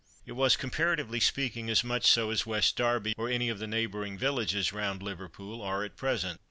[0.25, 4.17] It was, comparatively speaking, as much so as West Derby, or any of the neighbouring
[4.17, 6.39] villages round Liverpool, are at present.